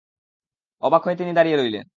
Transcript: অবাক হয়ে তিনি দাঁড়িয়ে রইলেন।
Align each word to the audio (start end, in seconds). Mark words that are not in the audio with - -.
অবাক 0.83 1.01
হয়ে 1.05 1.15
তিনি 1.15 1.31
দাঁড়িয়ে 1.33 1.57
রইলেন। 1.57 1.85